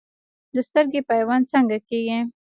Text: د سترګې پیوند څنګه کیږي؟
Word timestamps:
د 0.53 0.55
سترګې 0.67 1.01
پیوند 1.09 1.43
څنګه 1.51 1.77
کیږي؟ 1.87 2.19